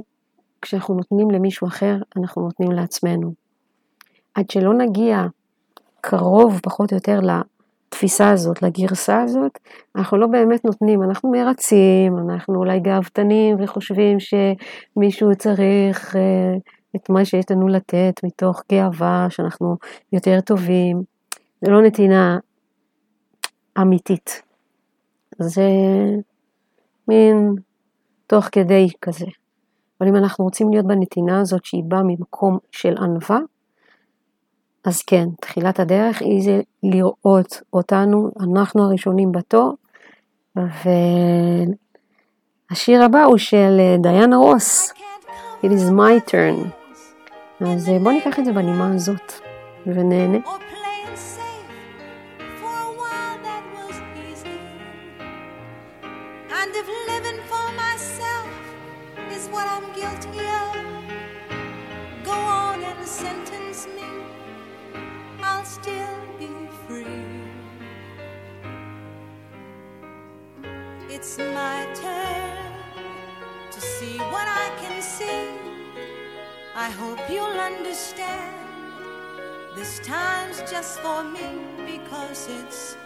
[0.61, 3.33] כשאנחנו נותנים למישהו אחר, אנחנו נותנים לעצמנו.
[4.35, 5.25] עד שלא נגיע
[6.01, 7.19] קרוב פחות או יותר
[7.91, 9.59] לתפיסה הזאת, לגרסה הזאת,
[9.95, 16.55] אנחנו לא באמת נותנים, אנחנו מרצים, אנחנו אולי גאוותנים וחושבים שמישהו צריך אה,
[16.95, 19.77] את מה שיש לנו לתת מתוך גאווה, שאנחנו
[20.13, 21.01] יותר טובים.
[21.61, 22.37] זה לא נתינה
[23.81, 24.41] אמיתית.
[25.39, 25.69] זה
[27.07, 27.55] מין
[28.27, 29.25] תוך כדי כזה.
[30.01, 33.39] אבל אם אנחנו רוצים להיות בנתינה הזאת שהיא באה ממקום של ענווה,
[34.85, 39.75] אז כן, תחילת הדרך היא זה לראות אותנו, אנחנו הראשונים בתור,
[42.71, 44.93] והשיר הבא הוא של דיאנה רוס,
[45.63, 46.67] It is my turn.
[47.65, 49.33] אז בואו ניקח את זה בנימה הזאת
[49.85, 50.37] ונהנה.
[76.81, 78.55] I hope you'll understand.
[79.75, 81.49] This time's just for me
[81.85, 82.97] because it's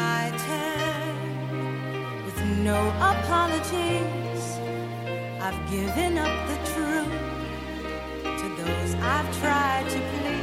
[0.00, 2.24] my turn.
[2.24, 2.80] With no
[3.12, 4.44] apologies,
[5.40, 7.14] I've given up the truth
[8.40, 10.33] to those I've tried to please,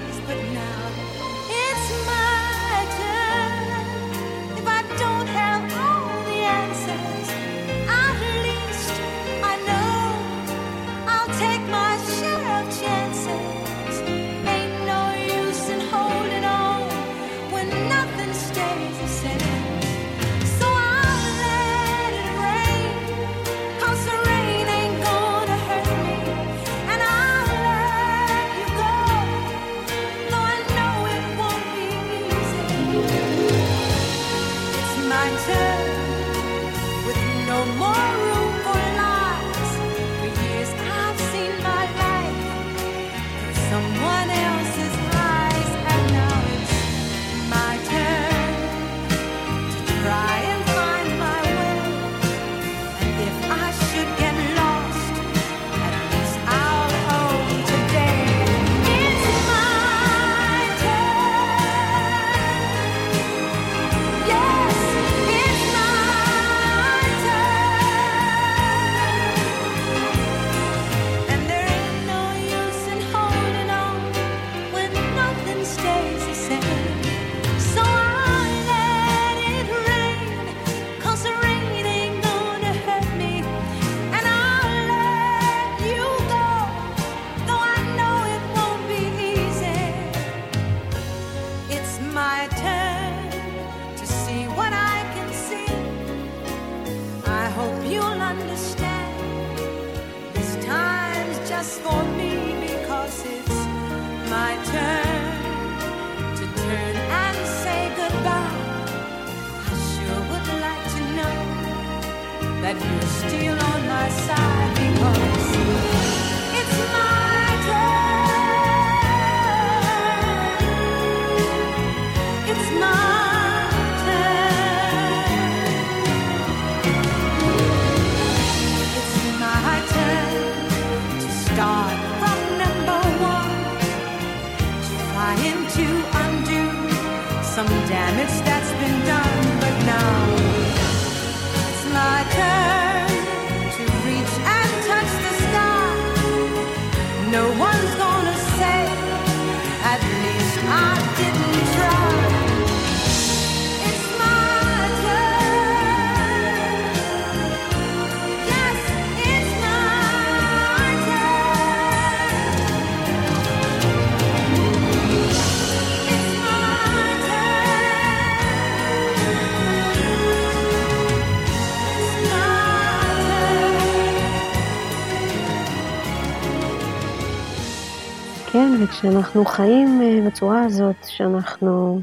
[178.92, 182.02] וכשאנחנו חיים אה, בצורה הזאת, שאנחנו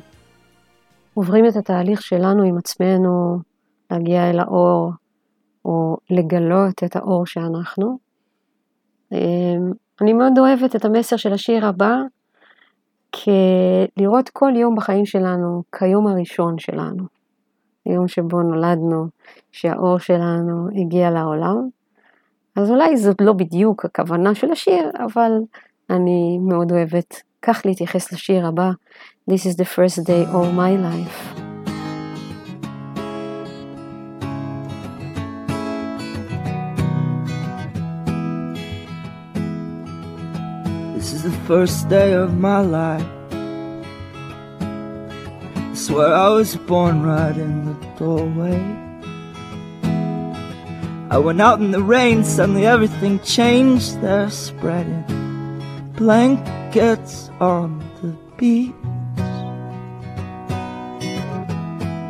[1.15, 3.39] עוברים את התהליך שלנו עם עצמנו,
[3.91, 4.93] להגיע אל האור,
[5.65, 7.99] או לגלות את האור שאנחנו,
[9.13, 9.19] אה,
[10.01, 11.97] אני מאוד אוהבת את המסר של השיר הבא,
[13.15, 17.05] כלראות כל יום בחיים שלנו כיום הראשון שלנו,
[17.85, 19.07] היום שבו נולדנו,
[19.53, 21.69] שהאור שלנו הגיע לעולם.
[22.57, 25.33] אז אולי זאת לא בדיוק הכוונה של השיר, אבל
[25.90, 28.72] אני מאוד אוהבת כך להתייחס לשיר הבא,
[29.26, 31.20] This is the first day of my life.
[40.94, 43.10] This is the first day of my life.
[45.72, 48.62] I swear I was born right in the doorway.
[51.10, 54.02] I went out in the rain, suddenly everything changed.
[54.02, 55.17] They're spreading
[55.99, 58.73] blankets on the beach.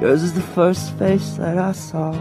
[0.02, 2.12] Yours is the first face that I saw.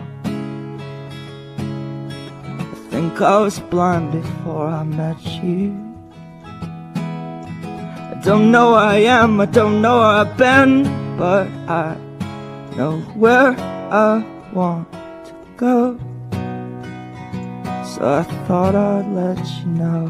[2.63, 5.75] I think I was blind before I met you.
[6.95, 10.83] I don't know where I am, I don't know where I've been,
[11.17, 11.97] but I
[12.77, 13.51] know where
[13.91, 15.99] I want to go.
[17.91, 20.09] So I thought I'd let you know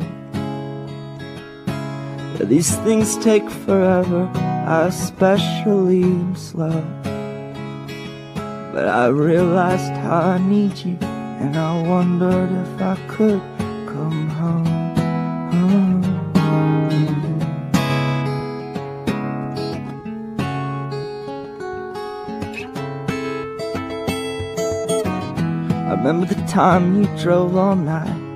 [2.46, 4.30] these things take forever.
[4.68, 6.04] Especially
[6.36, 6.84] slow.
[8.74, 13.42] But I realized how I need you, and I wondered if I could
[13.88, 14.68] come home.
[25.88, 28.27] I remember the time you drove all night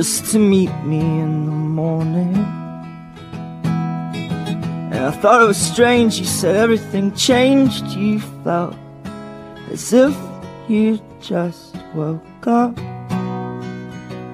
[0.00, 2.34] just to meet me in the morning.
[4.92, 7.84] And I thought it was strange, you said everything changed.
[7.88, 8.74] You felt
[9.70, 10.16] as if
[10.70, 12.78] you just woke up.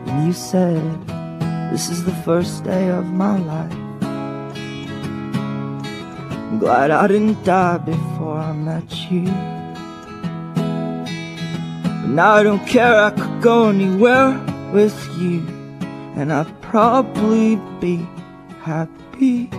[0.06, 0.84] And you said,
[1.72, 3.72] This is the first day of my life.
[6.46, 9.24] I'm glad I didn't die before I met you.
[12.02, 14.40] But now I don't care, I could go anywhere
[14.72, 15.40] with you,
[16.16, 17.98] and I'd probably be
[18.62, 19.50] happy.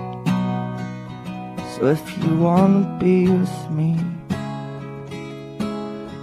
[1.76, 3.96] So if you wanna be with me,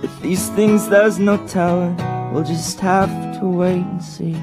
[0.03, 1.97] with these things there's no telling,
[2.33, 4.37] we'll just have to wait and see.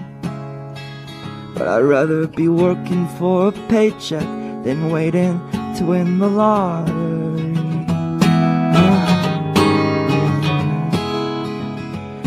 [1.53, 4.29] But I'd rather be working for a paycheck
[4.63, 5.41] than waiting
[5.75, 7.51] to win the lottery.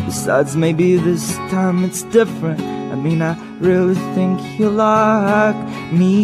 [0.05, 2.74] Besides, maybe this time it's different.
[2.95, 5.57] I mean, I really think you like
[5.91, 6.15] me.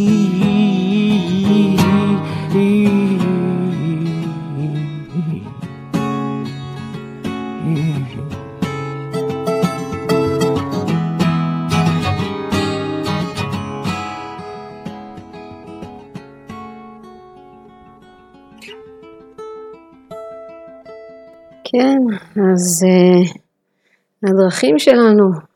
[21.64, 21.98] כן,
[22.52, 23.38] אז uh,
[24.22, 25.49] הדרכים שלנו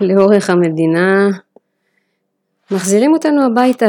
[0.00, 1.28] לאורך המדינה
[2.70, 3.86] מחזירים אותנו הביתה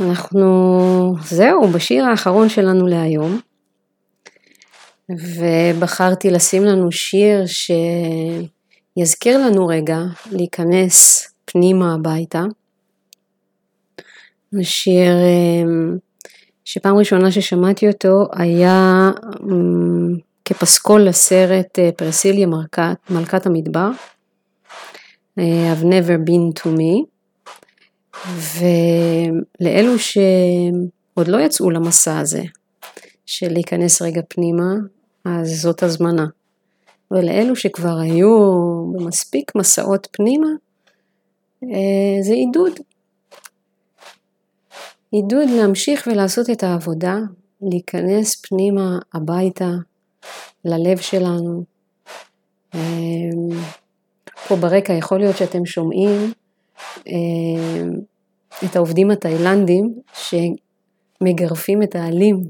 [0.00, 3.40] אנחנו, זהו, בשיר האחרון שלנו להיום,
[5.10, 7.44] ובחרתי לשים לנו שיר
[8.96, 9.98] שיזכיר לנו רגע
[10.32, 12.42] להיכנס פנימה הביתה.
[14.60, 15.96] השיר אמ,
[16.64, 19.10] שפעם ראשונה ששמעתי אותו היה
[19.42, 23.90] אמ, כפסקול לסרט אה, פרסיליה מלכת, מלכת המדבר,
[25.38, 27.04] אה, I've never been to me,
[29.60, 32.42] ולאלו שעוד לא יצאו למסע הזה,
[33.26, 34.74] של להיכנס רגע פנימה,
[35.24, 36.26] אז זאת הזמנה.
[37.10, 38.28] ולאלו שכבר היו
[38.92, 40.48] במספיק מסעות פנימה,
[41.62, 42.72] אה, זה עידוד.
[45.10, 47.16] עידוד להמשיך ולעשות את העבודה,
[47.62, 49.70] להיכנס פנימה הביתה,
[50.64, 51.64] ללב שלנו.
[52.74, 52.80] אה,
[54.48, 56.32] פה ברקע יכול להיות שאתם שומעים
[57.08, 57.14] אה,
[58.64, 62.44] את העובדים התאילנדים שמגרפים את העלים.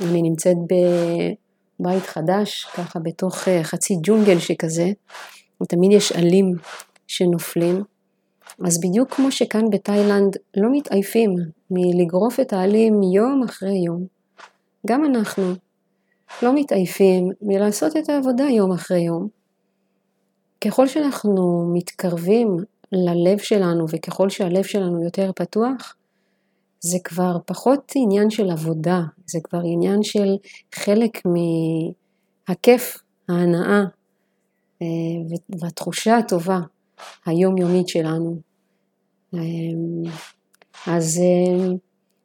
[0.00, 0.56] אני נמצאת
[1.80, 4.92] בבית חדש, ככה בתוך חצי ג'ונגל שכזה,
[5.62, 6.52] ותמיד יש עלים
[7.06, 7.82] שנופלים.
[8.66, 11.34] אז בדיוק כמו שכאן בתאילנד לא מתעייפים
[11.70, 14.06] מלגרוף את העלים יום אחרי יום,
[14.86, 15.54] גם אנחנו
[16.42, 19.28] לא מתעייפים מלעשות את העבודה יום אחרי יום.
[20.60, 22.56] ככל שאנחנו מתקרבים
[22.92, 25.96] ללב שלנו וככל שהלב שלנו יותר פתוח,
[26.80, 30.36] זה כבר פחות עניין של עבודה, זה כבר עניין של
[30.74, 31.22] חלק
[32.48, 32.98] מהכיף,
[33.28, 33.82] ההנאה
[34.82, 34.86] אה,
[35.60, 36.58] והתחושה הטובה
[37.26, 38.40] היומיומית שלנו.
[39.34, 40.02] אמ,
[40.86, 41.76] אז אמ,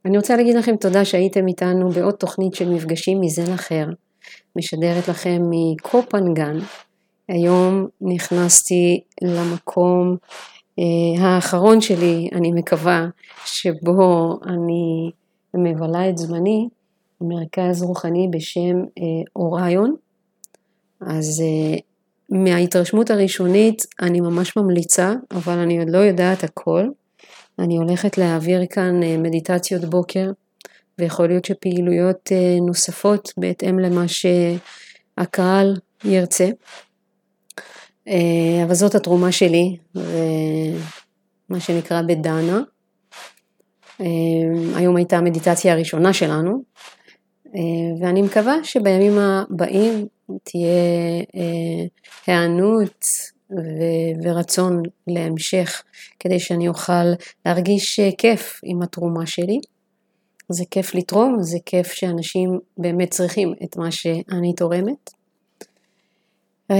[0.05, 3.85] אני רוצה להגיד לכם תודה שהייתם איתנו בעוד תוכנית של מפגשים מזן אחר,
[4.55, 6.57] משדרת לכם מקופנגן.
[7.27, 10.17] היום נכנסתי למקום
[10.79, 13.07] אה, האחרון שלי, אני מקווה,
[13.45, 15.11] שבו אני
[15.53, 16.67] מבלה את זמני,
[17.21, 19.03] מרכז רוחני בשם אה,
[19.35, 19.95] אוריון.
[21.01, 21.77] אז אה,
[22.29, 26.87] מההתרשמות הראשונית אני ממש ממליצה, אבל אני עוד לא יודעת הכל.
[27.59, 30.31] אני הולכת להעביר כאן אה, מדיטציות בוקר,
[30.99, 36.49] ויכול להיות שפעילויות אה, נוספות בהתאם למה שהקהל ירצה.
[38.07, 39.77] אה, אבל זאת התרומה שלי,
[41.49, 42.61] מה שנקרא בדנה.
[44.75, 46.63] היום הייתה המדיטציה הראשונה שלנו,
[48.01, 50.07] ואני מקווה שבימים הבאים
[50.43, 51.23] תהיה
[53.49, 55.83] היענות ורצון להמשך,
[56.19, 57.13] כדי שאני אוכל
[57.45, 59.59] להרגיש כיף עם התרומה שלי.
[60.49, 65.09] זה כיף לתרום, זה כיף שאנשים באמת צריכים את מה שאני תורמת.
[66.71, 66.75] אמ,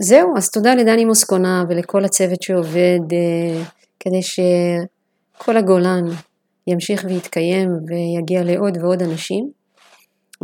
[0.00, 3.62] זהו, אז תודה לדני מוסקונה ולכל הצוות שעובד אה,
[4.00, 6.04] כדי שכל הגולן
[6.66, 9.50] ימשיך ויתקיים ויגיע לעוד ועוד אנשים.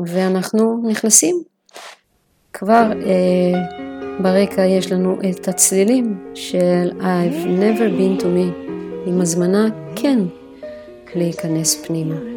[0.07, 1.43] ואנחנו נכנסים
[2.53, 8.71] כבר אה, ברקע יש לנו את הצלילים של I've never been to me,
[9.07, 10.19] עם הזמנה כן
[11.15, 12.34] להיכנס פנימה.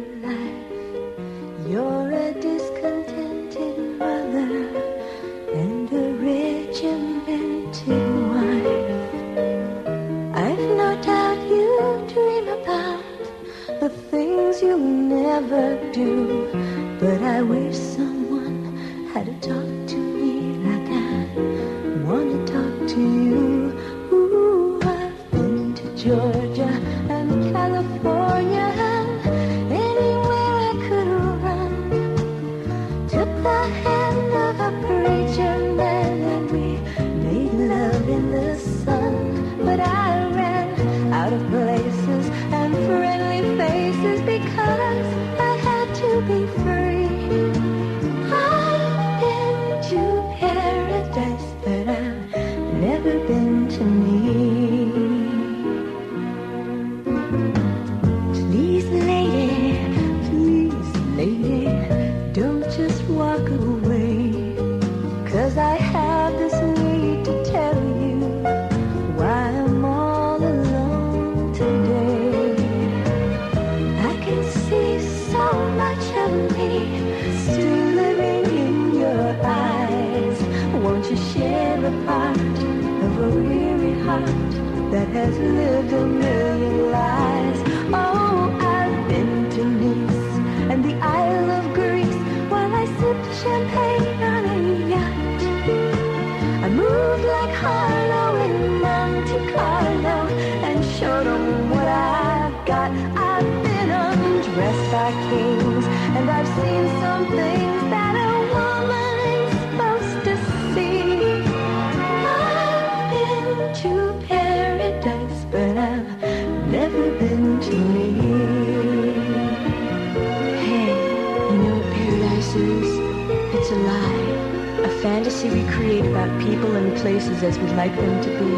[127.00, 128.50] places as we'd like them to be.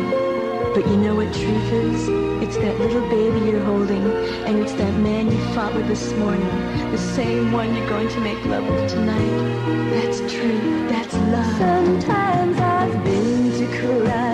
[0.75, 2.09] But you know what truth is?
[2.43, 4.05] It's that little baby you're holding,
[4.47, 6.49] and it's that man you fought with this morning,
[6.91, 9.91] the same one you're going to make love with tonight.
[9.91, 10.89] That's truth.
[10.89, 11.59] That's love.
[11.59, 14.30] Sometimes I've been to cry.